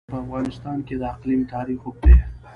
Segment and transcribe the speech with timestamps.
[0.11, 2.15] په افغانستان کې د اقلیم تاریخ اوږد دی.